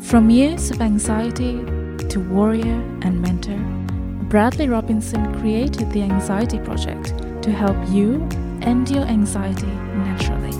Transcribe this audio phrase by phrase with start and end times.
[0.00, 1.64] From years of anxiety
[2.08, 3.58] to warrior and mentor,
[4.28, 8.22] Bradley Robinson created the Anxiety Project to help you
[8.62, 10.52] end your anxiety naturally.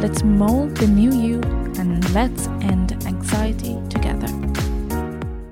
[0.00, 1.40] Let's mold the new you
[1.78, 4.28] and let's end anxiety together.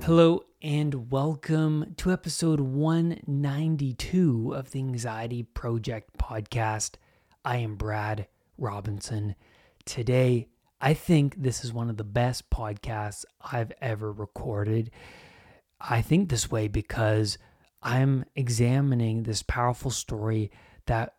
[0.04, 6.96] Hello and welcome to episode 192 of the Anxiety Project podcast.
[7.44, 8.26] I am Brad
[8.58, 9.34] Robinson.
[9.84, 10.48] Today,
[10.80, 14.90] I think this is one of the best podcasts I've ever recorded.
[15.80, 17.38] I think this way because
[17.82, 20.50] I'm examining this powerful story
[20.86, 21.14] that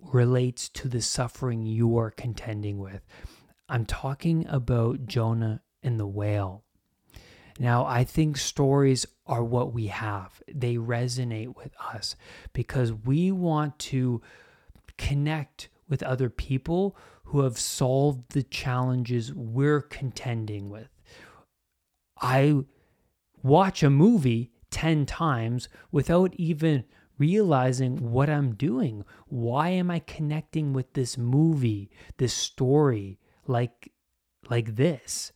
[0.00, 3.04] relates to the suffering you are contending with.
[3.68, 6.64] I'm talking about Jonah and the whale.
[7.58, 10.42] Now, I think stories are what we have.
[10.52, 12.16] They resonate with us
[12.52, 14.20] because we want to
[14.98, 20.88] connect with other people who have solved the challenges we're contending with.
[22.20, 22.64] I
[23.42, 26.84] watch a movie 10 times without even
[27.18, 29.04] realizing what I'm doing.
[29.26, 33.92] Why am I connecting with this movie, this story like
[34.50, 35.32] like this?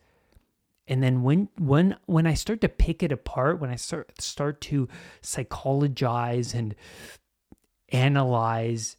[0.87, 4.61] And then when when when I start to pick it apart, when I start start
[4.63, 4.89] to
[5.21, 6.75] psychologize and
[7.91, 8.97] analyze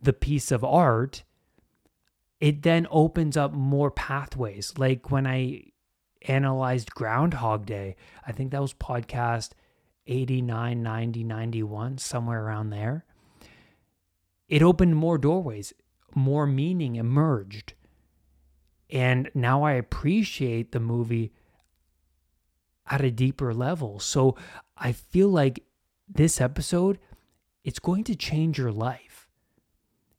[0.00, 1.24] the piece of art,
[2.40, 4.74] it then opens up more pathways.
[4.76, 5.64] Like when I
[6.22, 9.50] analyzed Groundhog Day, I think that was podcast
[10.06, 13.04] 89, 90, 91, somewhere around there.
[14.48, 15.72] It opened more doorways,
[16.14, 17.74] more meaning emerged.
[18.90, 21.32] And now I appreciate the movie
[22.88, 23.98] at a deeper level.
[23.98, 24.36] So
[24.76, 25.64] I feel like
[26.08, 26.98] this episode,
[27.64, 29.05] it's going to change your life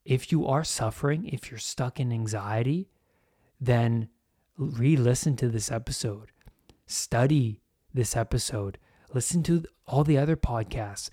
[0.08, 2.88] if you are suffering, if you're stuck in anxiety,
[3.60, 4.08] then
[4.56, 6.32] re listen to this episode,
[6.86, 7.60] study
[7.92, 8.78] this episode,
[9.12, 11.10] listen to all the other podcasts,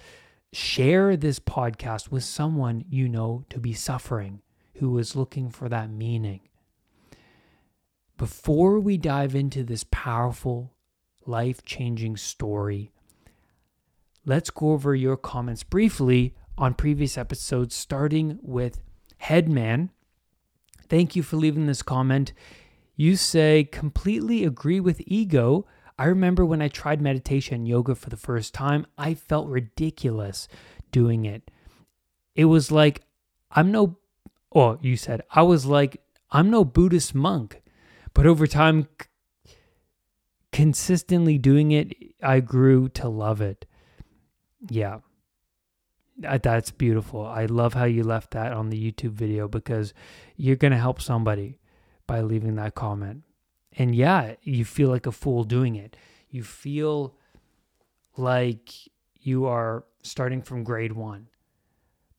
[0.54, 4.42] share this podcast with someone you know to be suffering
[4.76, 6.40] who is looking for that meaning.
[8.18, 10.72] Before we dive into this powerful,
[11.26, 12.94] life changing story,
[14.26, 18.80] let's go over your comments briefly on previous episodes, starting with
[19.18, 19.90] Headman.
[20.88, 22.34] Thank you for leaving this comment.
[22.96, 25.66] You say, completely agree with ego.
[25.98, 30.48] I remember when I tried meditation and yoga for the first time, I felt ridiculous
[30.92, 31.50] doing it.
[32.36, 33.02] It was like,
[33.52, 33.98] I'm no,
[34.54, 37.62] oh, you said, I was like, I'm no Buddhist monk.
[38.14, 39.56] But over time, c-
[40.52, 43.66] consistently doing it, I grew to love it.
[44.70, 45.00] Yeah.
[46.18, 47.26] That's beautiful.
[47.26, 49.94] I love how you left that on the YouTube video because
[50.38, 51.60] you're going to help somebody
[52.08, 53.24] by leaving that comment.
[53.78, 55.98] And yeah, you feel like a fool doing it.
[56.30, 57.16] You feel
[58.16, 58.72] like
[59.20, 61.28] you are starting from grade one.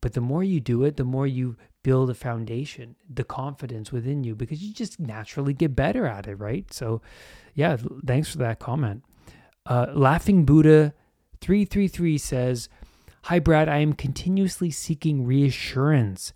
[0.01, 4.25] But the more you do it, the more you build a foundation, the confidence within
[4.25, 6.73] you, because you just naturally get better at it, right?
[6.73, 7.01] So,
[7.55, 9.05] yeah, thanks for that comment.
[9.65, 10.93] Uh, Laughing Buddha
[11.41, 12.69] 333 says,
[13.27, 13.69] Hi, Brad.
[13.69, 16.33] I am continuously seeking reassurance,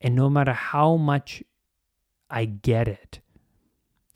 [0.00, 1.44] and no matter how much
[2.28, 3.20] I get it,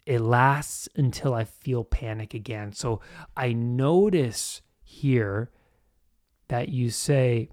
[0.05, 2.73] it lasts until I feel panic again.
[2.73, 3.01] So
[3.37, 5.53] I notice here
[6.49, 7.49] that you say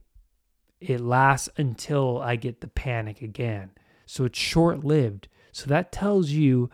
[0.79, 3.73] it lasts until I get the panic again.
[4.07, 5.27] So it's short lived.
[5.51, 6.71] So that tells you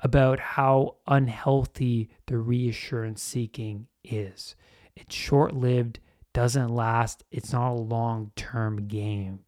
[0.00, 4.56] about how unhealthy the reassurance seeking is.
[4.96, 6.00] It's short lived
[6.32, 7.24] doesn't last.
[7.30, 9.40] It's not a long term game.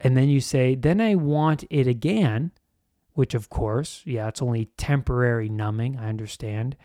[0.00, 2.52] And then you say, then I want it again,
[3.12, 5.98] which of course, yeah, it's only temporary numbing.
[5.98, 6.76] I understand.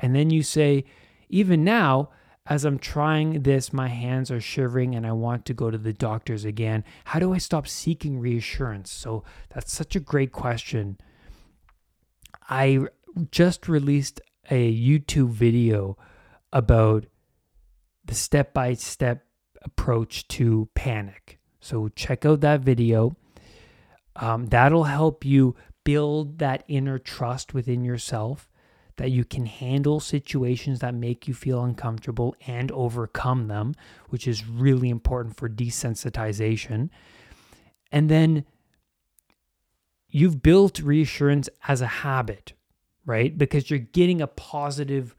[0.00, 0.84] And then you say,
[1.28, 2.10] even now,
[2.46, 5.92] as I'm trying this, my hands are shivering and I want to go to the
[5.92, 6.82] doctors again.
[7.04, 8.90] How do I stop seeking reassurance?
[8.90, 10.98] So that's such a great question.
[12.48, 12.86] I
[13.30, 14.20] just released
[14.50, 15.96] a YouTube video
[16.52, 17.06] about
[18.04, 19.24] the step by step
[19.62, 21.38] approach to panic.
[21.60, 23.16] So check out that video.
[24.16, 25.54] Um, that'll help you
[25.84, 28.48] build that inner trust within yourself
[28.96, 33.74] that you can handle situations that make you feel uncomfortable and overcome them,
[34.10, 36.90] which is really important for desensitization.
[37.90, 38.44] And then
[40.08, 42.52] you've built reassurance as a habit,
[43.06, 43.36] right?
[43.36, 45.14] Because you're getting a positive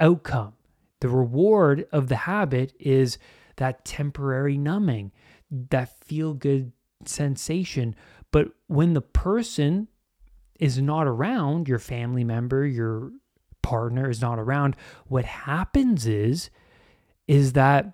[0.00, 0.54] outcome.
[1.00, 3.18] The reward of the habit is
[3.56, 5.12] that temporary numbing,
[5.50, 6.72] that feel good
[7.04, 7.94] sensation.
[8.30, 9.88] But when the person
[10.58, 13.12] is not around, your family member, your
[13.62, 14.76] partner is not around,
[15.06, 16.50] what happens is
[17.26, 17.92] is that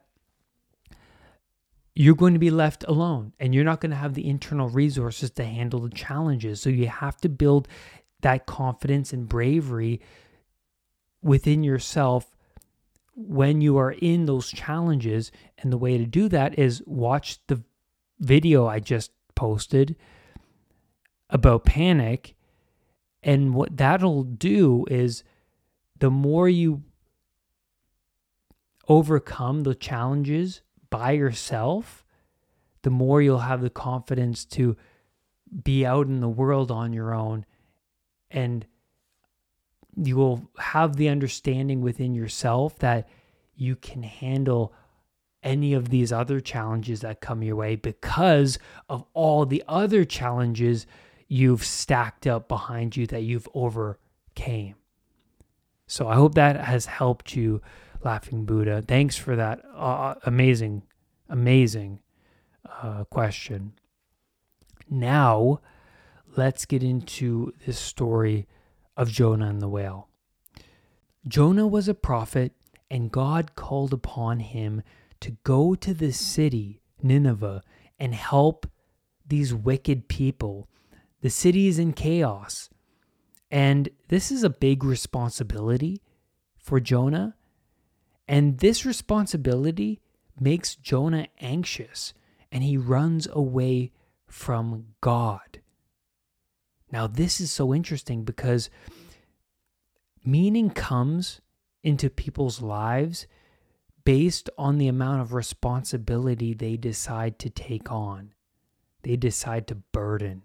[1.94, 5.30] you're going to be left alone and you're not going to have the internal resources
[5.30, 6.60] to handle the challenges.
[6.60, 7.68] So you have to build
[8.20, 10.00] that confidence and bravery
[11.22, 12.36] within yourself
[13.14, 15.30] when you are in those challenges.
[15.58, 17.62] And the way to do that is watch the
[18.18, 19.96] video I just posted
[21.30, 22.34] about panic.
[23.22, 25.22] And what that'll do is
[25.98, 26.82] the more you
[28.88, 32.04] overcome the challenges by yourself,
[32.82, 34.76] the more you'll have the confidence to
[35.62, 37.44] be out in the world on your own
[38.30, 38.66] and
[39.96, 43.08] you will have the understanding within yourself that
[43.54, 44.72] you can handle
[45.42, 48.58] any of these other challenges that come your way because
[48.88, 50.86] of all the other challenges
[51.28, 54.76] you've stacked up behind you that you've overcame.
[55.86, 57.60] So I hope that has helped you,
[58.04, 58.82] Laughing Buddha.
[58.82, 60.82] Thanks for that uh, amazing,
[61.28, 62.00] amazing
[62.82, 63.72] uh, question.
[64.88, 65.60] Now,
[66.36, 68.46] let's get into this story
[68.96, 70.08] of Jonah and the whale.
[71.26, 72.52] Jonah was a prophet,
[72.90, 74.82] and God called upon him
[75.20, 77.62] to go to the city, Nineveh,
[77.98, 78.66] and help
[79.26, 80.68] these wicked people.
[81.20, 82.68] The city is in chaos.
[83.50, 86.02] And this is a big responsibility
[86.58, 87.36] for Jonah.
[88.26, 90.00] And this responsibility
[90.40, 92.14] makes Jonah anxious
[92.50, 93.92] and he runs away
[94.26, 95.60] from God.
[96.92, 98.68] Now, this is so interesting because
[100.22, 101.40] meaning comes
[101.82, 103.26] into people's lives
[104.04, 108.34] based on the amount of responsibility they decide to take on,
[109.02, 110.42] they decide to burden.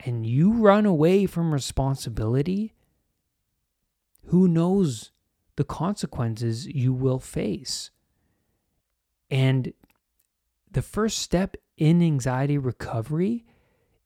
[0.00, 2.74] And you run away from responsibility,
[4.26, 5.12] who knows
[5.56, 7.90] the consequences you will face?
[9.30, 9.72] And
[10.70, 13.46] the first step in anxiety recovery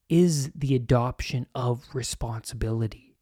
[0.09, 3.17] is the adoption of responsibility.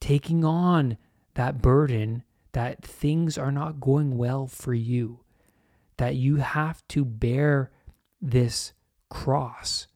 [0.00, 0.98] Taking on
[1.34, 5.20] that burden that things are not going well for you,
[5.98, 7.70] that you have to bear
[8.20, 8.72] this
[9.08, 9.86] cross,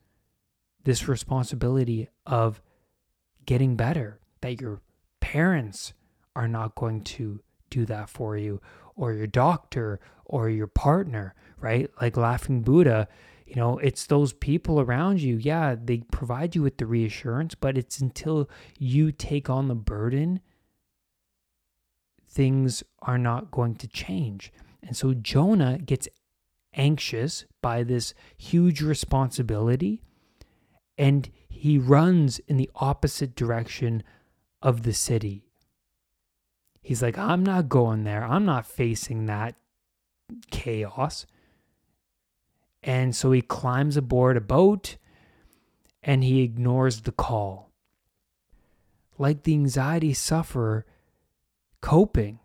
[0.84, 2.60] this responsibility of
[3.46, 4.80] getting better, that your
[5.20, 5.92] parents
[6.36, 8.60] are not going to do that for you,
[8.94, 11.90] or your doctor, or your partner, right?
[12.00, 13.08] Like Laughing Buddha,
[13.50, 15.36] you know, it's those people around you.
[15.36, 18.48] Yeah, they provide you with the reassurance, but it's until
[18.78, 20.38] you take on the burden,
[22.28, 24.52] things are not going to change.
[24.84, 26.06] And so Jonah gets
[26.74, 30.04] anxious by this huge responsibility
[30.96, 34.04] and he runs in the opposite direction
[34.62, 35.48] of the city.
[36.82, 38.22] He's like, I'm not going there.
[38.22, 39.56] I'm not facing that
[40.52, 41.26] chaos.
[42.82, 44.96] And so he climbs aboard a boat
[46.02, 47.70] and he ignores the call.
[49.18, 50.86] Like the anxiety sufferer,
[51.80, 52.40] coping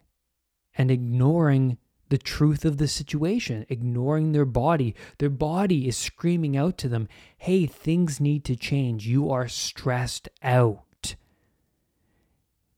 [0.77, 1.77] and ignoring
[2.09, 4.93] the truth of the situation, ignoring their body.
[5.17, 9.07] Their body is screaming out to them, hey, things need to change.
[9.07, 11.15] You are stressed out.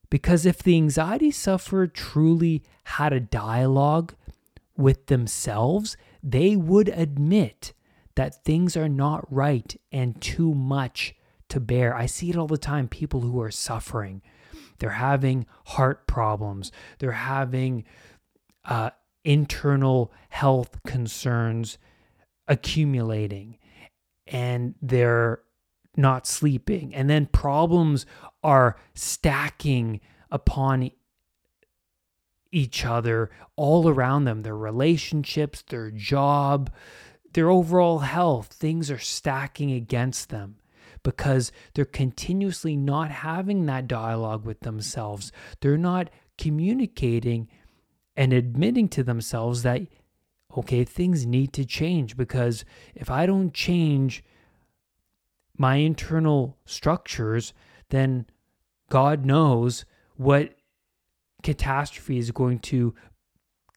[0.10, 4.14] Because if the anxiety sufferer truly had a dialogue
[4.78, 7.74] with themselves, they would admit
[8.16, 11.16] that things are not right and too much
[11.50, 11.96] to bear.
[11.96, 14.22] I see it all the time people who are suffering.
[14.80, 17.84] They're having heart problems, they're having
[18.66, 18.92] uh,
[19.24, 21.78] internal health concerns
[22.48, 23.58] accumulating,
[24.26, 25.42] and they're
[25.96, 26.94] not sleeping.
[26.94, 28.06] And then problems
[28.44, 30.92] are stacking upon
[32.58, 36.72] each other all around them their relationships, their job,
[37.34, 38.48] their overall health.
[38.48, 40.56] Things are stacking against them
[41.04, 45.32] because they're continuously not having that dialogue with themselves.
[45.62, 47.48] They're not communicating
[48.16, 49.84] and admitting to themselves that,
[50.58, 54.24] okay, things need to change because if I don't change
[55.56, 57.54] my internal structures,
[57.90, 58.26] then
[58.90, 59.86] God knows
[60.16, 60.57] what
[61.48, 62.94] catastrophe is going to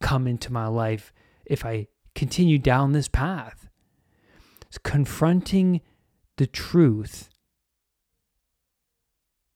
[0.02, 1.12] come into my life
[1.46, 1.86] if I
[2.16, 3.68] continue down this path.
[4.66, 5.80] It's confronting
[6.36, 7.30] the truth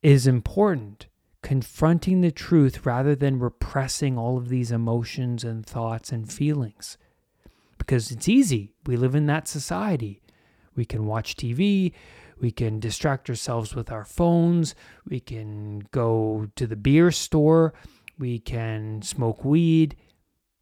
[0.01, 1.09] is important.
[1.43, 6.97] Confronting the truth rather than repressing all of these emotions and thoughts and feelings.
[7.79, 8.75] Because it's easy.
[8.87, 10.23] We live in that society.
[10.77, 11.93] We can watch TV,
[12.41, 14.77] We can distract ourselves with our phones.
[15.05, 17.75] We can go to the beer store.
[18.19, 19.97] We can smoke weed.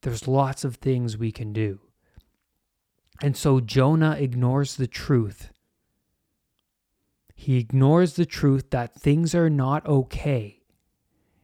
[0.03, 1.81] There's lots of things we can do.
[3.23, 5.51] And so Jonah ignores the truth.
[7.35, 10.61] He ignores the truth that things are not okay.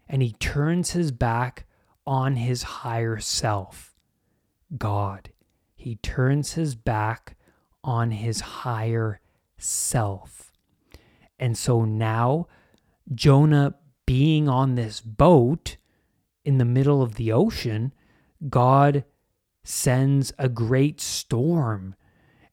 [0.08, 1.66] And he turns his back
[2.06, 3.94] on his higher self,
[4.76, 5.30] God.
[5.74, 7.36] He turns his back
[7.84, 9.20] on his higher
[9.58, 10.52] self.
[11.38, 12.46] And so now,
[13.14, 13.74] Jonah
[14.06, 15.76] being on this boat
[16.48, 17.92] in the middle of the ocean,
[18.48, 19.04] God
[19.62, 21.94] sends a great storm.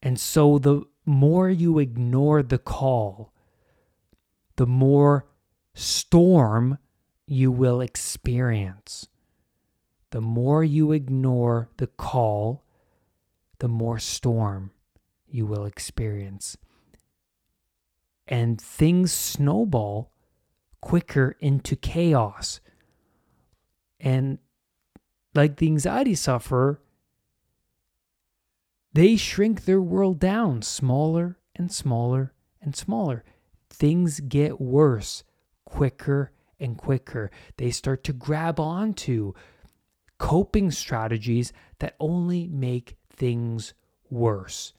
[0.03, 3.31] And so, the more you ignore the call,
[4.57, 5.27] the more
[5.73, 6.77] storm
[7.25, 9.07] you will experience.
[10.09, 12.65] The more you ignore the call,
[13.59, 14.71] the more storm
[15.25, 16.57] you will experience.
[18.27, 20.11] And things snowball
[20.81, 22.59] quicker into chaos.
[23.99, 24.39] And
[25.33, 26.79] like the anxiety sufferer,
[28.93, 33.23] they shrink their world down smaller and smaller and smaller.
[33.69, 35.23] Things get worse
[35.65, 37.29] quicker and quicker.
[37.57, 39.33] They start to grab onto
[40.17, 43.73] coping strategies that only make things
[44.09, 44.73] worse.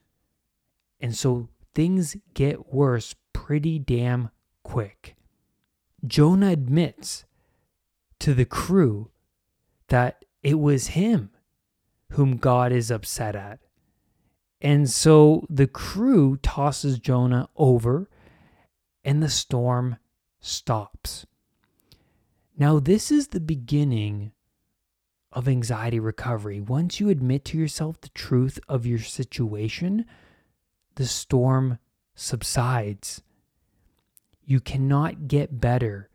[0.99, 4.31] And so things get worse pretty damn
[4.63, 5.15] quick.
[6.07, 7.26] Jonah admits
[8.21, 9.11] to the crew
[9.89, 11.31] that it was him
[12.13, 13.61] whom God is upset at.
[14.61, 18.09] And so the crew tosses Jonah over
[19.05, 19.97] and the storm
[20.41, 21.27] stops.
[22.57, 24.33] Now, this is the beginning
[25.31, 26.61] of anxiety recovery.
[26.61, 30.07] Once you admit to yourself the truth of your situation,
[30.95, 31.79] the storm
[32.15, 33.23] subsides.
[34.43, 36.09] You cannot get better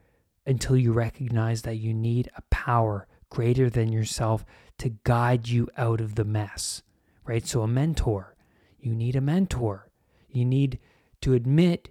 [0.51, 4.45] until you recognize that you need a power greater than yourself
[4.77, 6.83] to guide you out of the mess,
[7.25, 7.47] right?
[7.47, 8.35] So, a mentor,
[8.79, 9.89] you need a mentor.
[10.29, 10.77] You need
[11.21, 11.89] to admit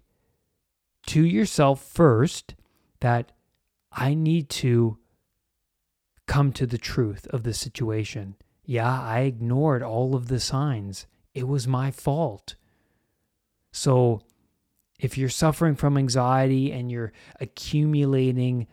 [1.07, 2.55] to yourself first
[3.01, 3.33] that
[3.91, 4.99] I need to
[6.27, 8.37] come to the truth of the situation.
[8.65, 11.07] Yeah, I ignored all of the signs.
[11.35, 12.55] It was my fault.
[13.73, 14.21] So,
[15.01, 18.67] if you're suffering from anxiety and you're accumulating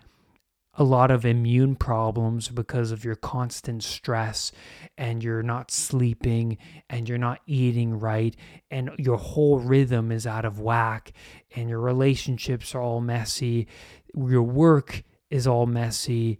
[0.79, 4.51] a lot of immune problems because of your constant stress
[4.97, 6.57] and you're not sleeping
[6.89, 8.35] and you're not eating right
[8.69, 11.13] and your whole rhythm is out of whack
[11.55, 13.67] and your relationships are all messy,
[14.15, 16.39] your work is all messy,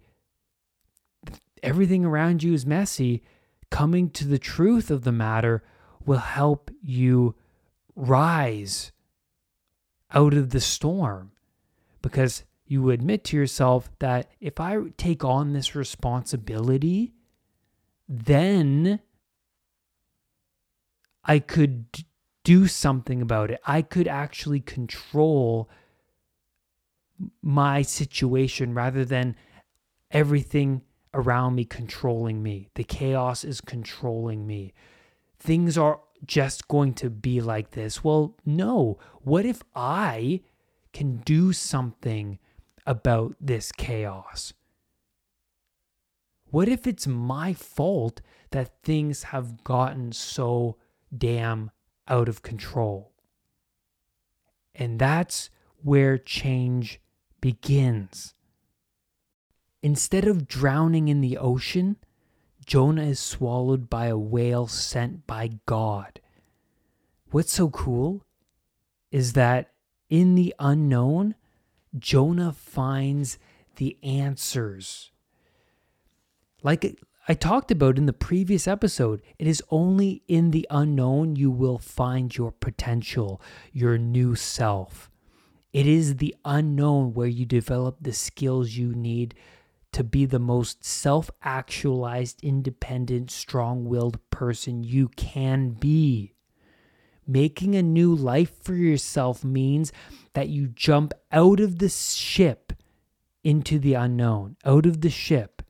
[1.62, 3.22] everything around you is messy,
[3.70, 5.64] coming to the truth of the matter
[6.06, 7.34] will help you
[7.96, 8.92] rise
[10.12, 11.32] out of the storm
[12.02, 17.14] because you admit to yourself that if I take on this responsibility,
[18.08, 19.00] then
[21.24, 21.86] I could
[22.44, 23.60] do something about it.
[23.66, 25.68] I could actually control
[27.42, 29.36] my situation rather than
[30.10, 32.68] everything around me controlling me.
[32.74, 34.72] The chaos is controlling me.
[35.38, 38.02] Things are just going to be like this.
[38.02, 38.98] Well, no.
[39.22, 40.40] What if I
[40.92, 42.38] can do something
[42.86, 44.52] about this chaos?
[46.50, 48.20] What if it's my fault
[48.50, 50.76] that things have gotten so
[51.16, 51.70] damn
[52.06, 53.12] out of control?
[54.74, 55.50] And that's
[55.82, 57.00] where change
[57.40, 58.34] begins.
[59.82, 61.96] Instead of drowning in the ocean,
[62.68, 66.20] Jonah is swallowed by a whale sent by God.
[67.30, 68.26] What's so cool
[69.10, 69.70] is that
[70.10, 71.34] in the unknown,
[71.98, 73.38] Jonah finds
[73.76, 75.10] the answers.
[76.62, 81.50] Like I talked about in the previous episode, it is only in the unknown you
[81.50, 83.40] will find your potential,
[83.72, 85.10] your new self.
[85.72, 89.34] It is the unknown where you develop the skills you need
[89.92, 96.34] to be the most self actualized, independent, strong willed person you can be.
[97.26, 99.92] Making a new life for yourself means
[100.32, 102.72] that you jump out of the ship
[103.44, 105.62] into the unknown, out of the ship.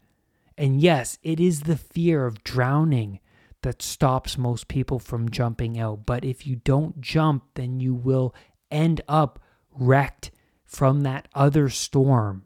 [0.57, 3.21] And yes, it is the fear of drowning
[3.63, 6.07] that stops most people from jumping out.
[6.07, 8.35] But if you don't jump, then you will
[8.71, 9.41] end up
[9.73, 10.31] wrecked
[10.65, 12.45] from that other storm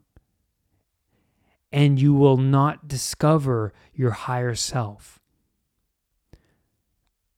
[1.73, 5.19] and you will not discover your higher self.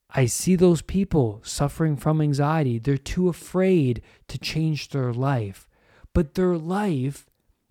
[0.10, 2.77] I see those people suffering from anxiety.
[2.77, 5.70] They're too afraid to change their life,
[6.13, 7.25] but their life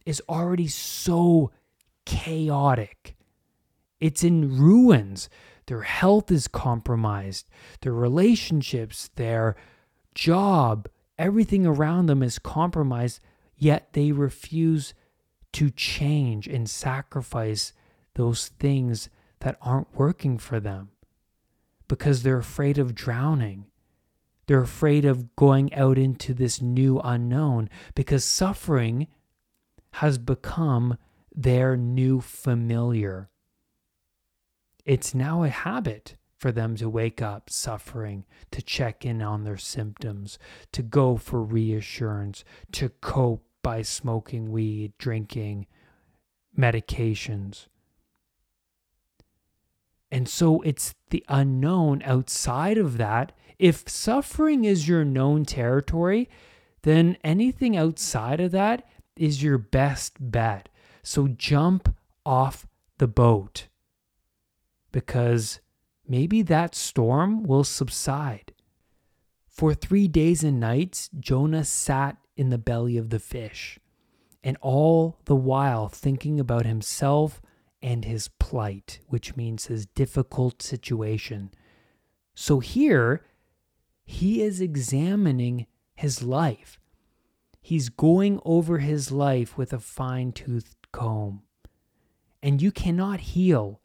[0.07, 1.51] is already so
[2.07, 3.15] chaotic.
[4.01, 5.29] It's in ruins.
[5.67, 7.49] Their health is compromised,
[7.83, 9.55] their relationships, their
[10.15, 13.21] job, everything around them is compromised,
[13.57, 14.95] yet they refuse
[15.55, 17.73] to change and sacrifice
[18.15, 19.09] those things
[19.41, 20.91] that aren't working for them
[21.87, 23.67] because they're afraid of drowning.
[24.47, 29.07] They're afraid of going out into this new unknown because suffering
[29.93, 30.99] has become
[31.33, 33.31] their new familiar.
[34.85, 39.57] It's now a habit for them to wake up suffering, to check in on their
[39.57, 40.39] symptoms,
[40.73, 45.67] to go for reassurance, to cope by smoking weed, drinking
[46.57, 47.67] medications.
[50.13, 53.33] And so it's the unknown outside of that.
[53.59, 56.29] If suffering is your known territory,
[56.83, 60.69] then anything outside of that is your best bet.
[61.03, 62.69] So jump off
[62.99, 63.67] the boat
[64.93, 65.61] because
[66.07, 68.53] maybe that storm will subside.
[69.49, 73.79] For three days and nights, Jonah sat in the belly of the fish,
[74.43, 77.41] and all the while thinking about himself
[77.83, 81.51] and his plight, which means his difficult situation.
[82.35, 83.25] So here,
[84.05, 86.81] he is examining his life.
[87.61, 91.43] He's going over his life with a fine toothed comb.
[92.43, 93.81] And you cannot heal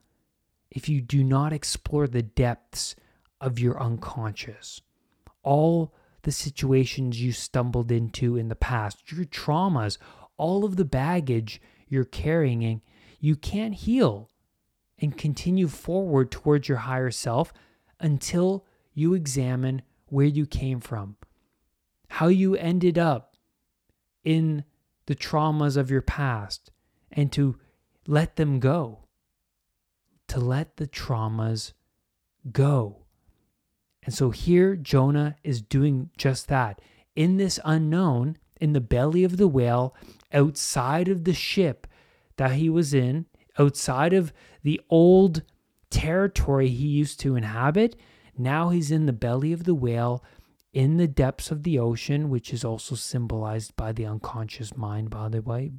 [0.69, 2.95] if you do not explore the depths
[3.39, 4.81] of your unconscious.
[5.43, 9.97] All the situations you stumbled into in the past, your traumas,
[10.37, 12.81] all of the baggage you're carrying
[13.19, 14.29] you can't heal
[14.97, 17.53] and continue forward towards your higher self
[17.99, 21.15] until you examine where you came from,
[22.07, 23.35] how you ended up
[24.23, 24.63] in
[25.05, 26.71] the traumas of your past,
[27.11, 27.57] and to
[28.07, 29.05] let them go,
[30.27, 31.73] to let the traumas
[32.51, 32.98] go.
[34.03, 36.81] And so here, Jonah is doing just that.
[37.15, 39.95] In this unknown, in the belly of the whale,
[40.33, 41.87] outside of the ship,
[42.37, 43.25] that he was in,
[43.57, 44.31] outside of
[44.63, 45.43] the old
[45.89, 47.95] territory he used to inhabit.
[48.37, 50.23] Now he's in the belly of the whale,
[50.71, 55.27] in the depths of the ocean, which is also symbolized by the unconscious mind, by
[55.29, 55.71] the way,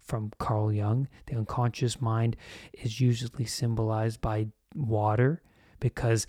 [0.00, 1.08] from Carl Jung.
[1.26, 2.36] The unconscious mind
[2.72, 5.42] is usually symbolized by water
[5.80, 6.26] because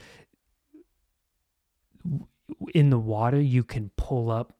[2.73, 4.53] in the water you can pull up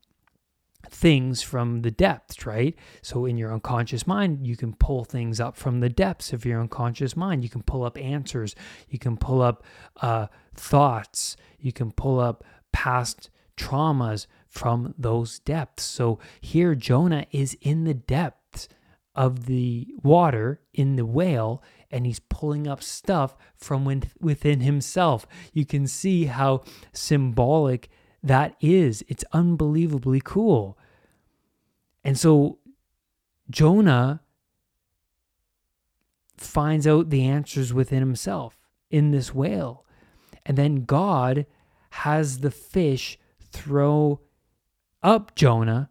[0.89, 2.75] things from the depths, right?
[3.01, 6.61] So in your unconscious mind, you can pull things up from the depths of your
[6.61, 7.43] unconscious mind.
[7.43, 8.55] You can pull up answers.
[8.89, 9.63] You can pull up
[10.01, 11.37] uh, thoughts.
[11.59, 15.83] You can pull up past traumas from those depths.
[15.83, 18.69] So here, Jonah is in the depths
[19.15, 25.25] of the water in the whale and he's pulling up stuff from within himself.
[25.53, 27.89] You can see how symbolic
[28.23, 29.03] that is.
[29.07, 30.77] It's unbelievably cool.
[32.03, 32.59] And so
[33.49, 34.21] Jonah
[36.37, 38.57] finds out the answers within himself
[38.89, 39.85] in this whale.
[40.45, 41.45] And then God
[41.91, 43.17] has the fish
[43.51, 44.19] throw
[45.01, 45.89] up Jonah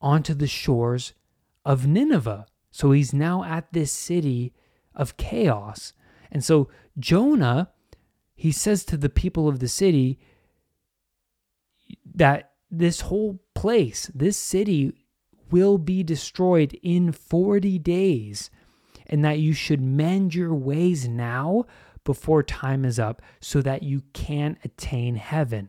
[0.00, 1.12] onto the shores
[1.64, 2.46] of Nineveh.
[2.70, 4.52] So he's now at this city
[4.94, 5.92] of chaos.
[6.30, 7.70] And so Jonah,
[8.34, 10.18] he says to the people of the city,
[12.14, 14.92] that this whole place, this city,
[15.50, 18.50] will be destroyed in 40 days,
[19.06, 21.64] and that you should mend your ways now
[22.04, 25.68] before time is up so that you can attain heaven.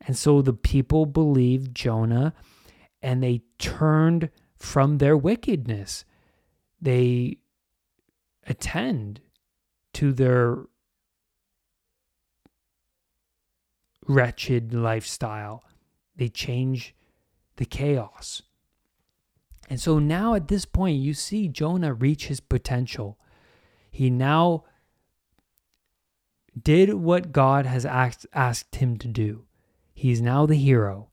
[0.00, 2.32] And so the people believed Jonah
[3.02, 6.04] and they turned from their wickedness.
[6.80, 7.38] They
[8.48, 9.20] attend
[9.94, 10.64] to their
[14.06, 15.62] wretched lifestyle.
[16.16, 16.94] They change
[17.56, 18.42] the chaos.
[19.68, 23.18] And so now at this point, you see Jonah reach his potential.
[23.90, 24.64] He now
[26.60, 29.44] did what God has asked, asked him to do.
[29.94, 31.10] He's now the hero.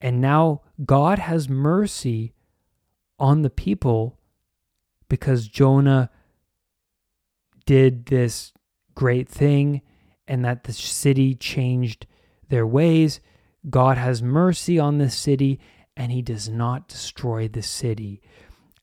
[0.00, 2.34] And now God has mercy
[3.18, 4.18] on the people
[5.12, 6.08] because Jonah
[7.66, 8.54] did this
[8.94, 9.82] great thing
[10.26, 12.06] and that the city changed
[12.48, 13.20] their ways.
[13.68, 15.60] God has mercy on this city
[15.98, 18.22] and he does not destroy the city.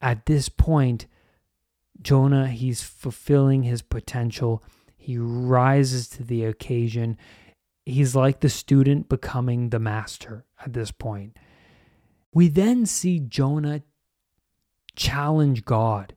[0.04, 1.08] At this point,
[2.00, 4.64] Jonah, he's fulfilling his potential.
[4.98, 7.18] He rises to the occasion.
[7.88, 11.38] He's like the student becoming the master at this point.
[12.32, 13.82] We then see Jonah
[14.96, 16.14] challenge God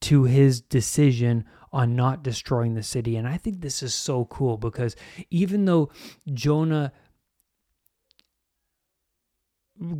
[0.00, 3.16] to his decision on not destroying the city.
[3.16, 4.96] And I think this is so cool because
[5.30, 5.90] even though
[6.32, 6.92] Jonah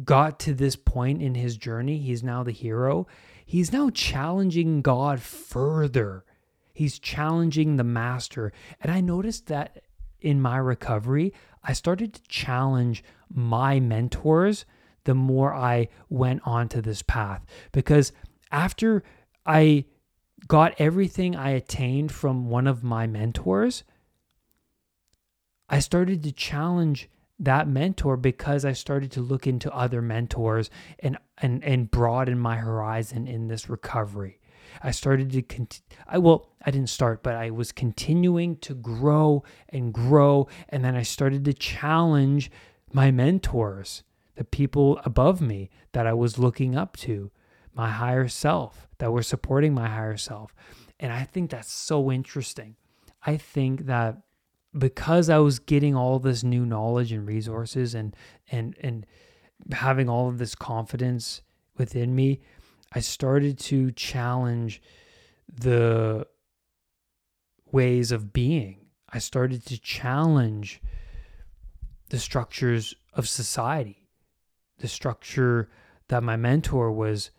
[0.05, 3.07] got to this point in his journey, he's now the hero,
[3.45, 6.25] he's now challenging God further.
[6.73, 8.53] He's challenging the master.
[8.81, 9.83] And I noticed that
[10.21, 11.33] in my recovery,
[11.65, 14.65] I started to challenge my mentors
[15.05, 17.45] the more I went onto this path.
[17.73, 18.13] Because
[18.53, 19.03] after
[19.49, 19.87] I
[20.47, 23.83] got everything I attained from one of my mentors,
[25.69, 27.09] I started to challenge
[27.41, 32.57] that mentor because I started to look into other mentors and and and broaden my
[32.57, 34.41] horizon in this recovery.
[34.83, 39.45] I started to cont- I well, I didn't start, but I was continuing to grow
[39.69, 40.49] and grow.
[40.69, 42.51] And then I started to challenge
[42.93, 44.03] my mentors,
[44.37, 47.31] the people above me that I was looking up to,
[47.79, 50.55] my higher self that were supporting my higher self.
[50.99, 52.75] And I think that's so interesting.
[53.25, 54.19] I think that
[54.77, 58.15] because I was getting all this new knowledge and resources and
[58.51, 59.07] and and
[59.73, 61.43] having all of this confidence
[61.77, 62.41] within me,
[62.93, 64.83] I started to challenge
[65.49, 66.27] the
[67.71, 68.87] ways of being.
[69.09, 70.83] I started to challenge
[72.11, 74.09] the structures of society,
[74.79, 75.71] the structure
[76.09, 77.31] that my mentor was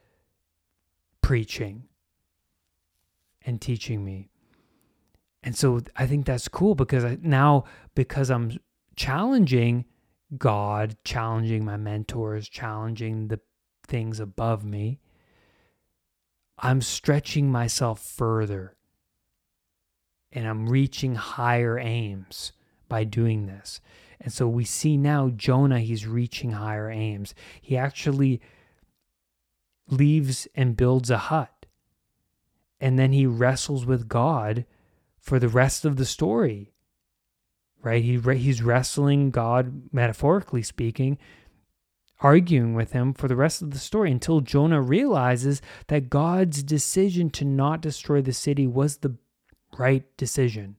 [1.30, 1.84] preaching
[3.46, 4.32] and teaching me.
[5.44, 8.58] And so I think that's cool because I, now, because I'm
[8.96, 9.86] challenging
[10.40, 13.40] God, challenging my mentors, challenging the
[13.86, 15.02] things above me,
[16.58, 18.76] I'm stretching myself further
[20.32, 22.54] and I'm reaching higher aims
[22.88, 23.82] by doing this.
[24.20, 27.36] And so we see now Jonah, he's reaching higher aims.
[27.62, 28.42] He actually
[29.90, 31.66] leaves and builds a hut.
[32.80, 34.66] And then he wrestles with God
[35.20, 36.74] for the rest of the story.
[37.82, 38.04] Right?
[38.04, 41.18] He he's wrestling God metaphorically speaking,
[42.20, 47.30] arguing with him for the rest of the story until Jonah realizes that God's decision
[47.32, 49.16] to not destroy the city was the
[49.78, 50.76] right decision.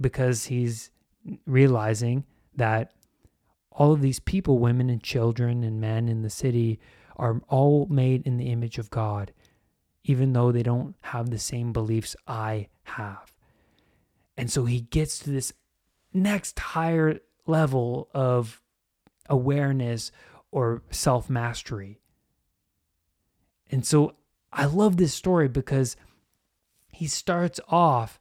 [0.00, 0.90] Because he's
[1.46, 2.92] realizing that
[3.70, 6.80] all of these people, women and children and men in the city,
[7.16, 9.32] are all made in the image of God
[10.06, 13.34] even though they don't have the same beliefs I have.
[14.36, 15.52] And so he gets to this
[16.14, 18.62] next higher level of
[19.28, 20.12] awareness
[20.52, 22.00] or self mastery.
[23.68, 24.14] And so
[24.52, 25.96] I love this story because
[26.92, 28.20] he starts off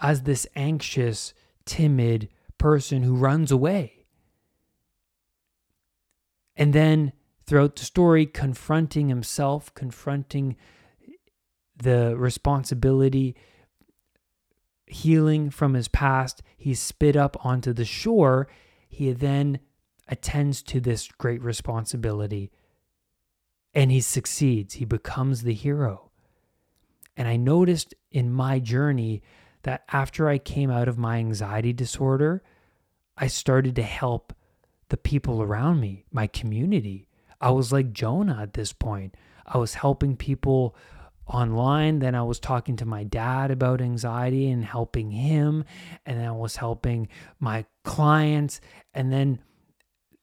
[0.00, 4.06] as this anxious, timid person who runs away.
[6.56, 7.12] And then
[7.46, 10.56] throughout the story, confronting himself, confronting
[11.76, 13.34] the responsibility,
[14.86, 16.42] healing from his past.
[16.56, 18.48] He's spit up onto the shore.
[18.88, 19.60] He then
[20.08, 22.50] attends to this great responsibility
[23.74, 24.74] and he succeeds.
[24.74, 26.10] He becomes the hero.
[27.16, 29.22] And I noticed in my journey
[29.62, 32.42] that after I came out of my anxiety disorder,
[33.16, 34.32] I started to help
[34.88, 37.08] the people around me, my community.
[37.42, 39.16] I was like Jonah at this point.
[39.44, 40.76] I was helping people
[41.26, 41.98] online.
[41.98, 45.64] Then I was talking to my dad about anxiety and helping him.
[46.06, 47.08] And then I was helping
[47.40, 48.60] my clients.
[48.94, 49.40] And then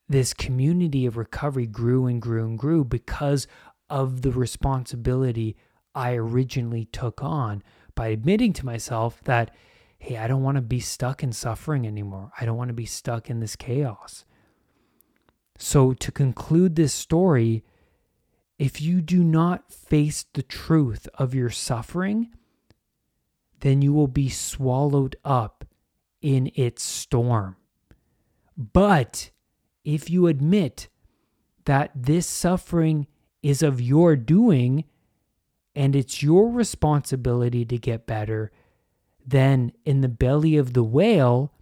[0.07, 3.47] this community of recovery grew and grew and grew because
[3.89, 5.57] of the responsibility
[5.93, 7.63] I originally took on
[7.95, 9.51] by admitting to myself that,
[9.97, 12.31] hey, I don't want to be stuck in suffering anymore.
[12.39, 14.23] I don't want to be stuck in this chaos.
[15.61, 17.65] So, to conclude this story,
[18.57, 22.29] if you do not face the truth of your suffering,
[23.59, 25.65] then you will be swallowed up
[26.21, 27.57] in its storm.
[28.57, 29.31] But
[29.83, 30.87] if you admit
[31.65, 33.07] that this suffering
[33.43, 34.85] is of your doing
[35.75, 38.51] and it's your responsibility to get better,
[39.25, 41.53] then in the belly of the whale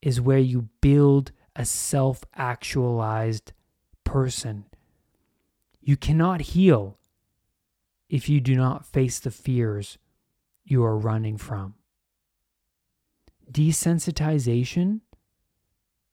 [0.00, 3.52] is where you build a self actualized
[4.02, 4.64] person
[5.82, 6.96] you cannot heal
[8.08, 9.98] if you do not face the fears
[10.64, 11.74] you are running from.
[13.52, 15.00] Desensitization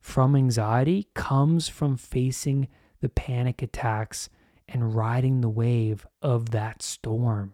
[0.02, 2.68] from anxiety comes from facing
[3.00, 4.30] the panic attacks
[4.68, 7.54] and riding the wave of that storm.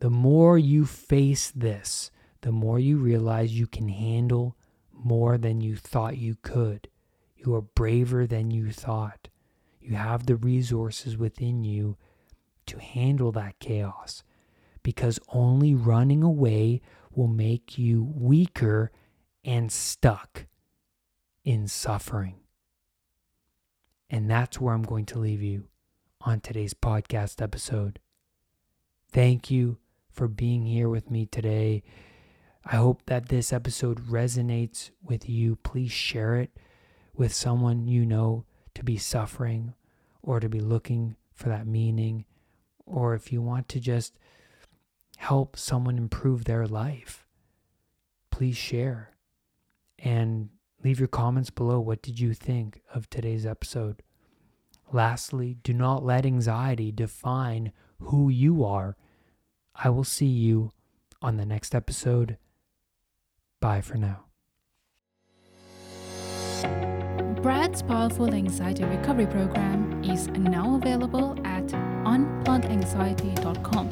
[0.00, 4.56] The more you face this, the more you realize you can handle
[5.04, 6.88] more than you thought you could.
[7.36, 9.28] You are braver than you thought.
[9.80, 11.96] You have the resources within you
[12.66, 14.22] to handle that chaos
[14.82, 16.80] because only running away
[17.12, 18.92] will make you weaker
[19.44, 20.46] and stuck
[21.44, 22.36] in suffering.
[24.08, 25.68] And that's where I'm going to leave you
[26.20, 27.98] on today's podcast episode.
[29.10, 29.78] Thank you
[30.10, 31.82] for being here with me today.
[32.64, 35.56] I hope that this episode resonates with you.
[35.56, 36.50] Please share it
[37.14, 38.44] with someone you know
[38.74, 39.74] to be suffering
[40.22, 42.26] or to be looking for that meaning,
[42.84, 44.18] or if you want to just
[45.16, 47.26] help someone improve their life,
[48.30, 49.14] please share
[49.98, 50.50] and
[50.82, 51.80] leave your comments below.
[51.80, 54.02] What did you think of today's episode?
[54.92, 58.96] Lastly, do not let anxiety define who you are.
[59.74, 60.72] I will see you
[61.22, 62.38] on the next episode.
[63.60, 64.24] Bye for now.
[67.42, 71.66] Brad's Powerful Anxiety Recovery Program is now available at
[72.04, 73.88] unpluganxiety.com.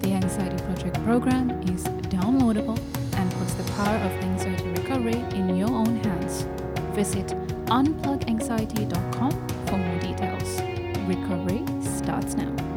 [0.00, 2.78] The Anxiety Project program is downloadable
[3.16, 6.46] and puts the power of anxiety recovery in your own hands.
[6.94, 7.26] Visit
[7.66, 10.60] unpluganxiety.com for more details.
[11.06, 12.67] Recovery starts now.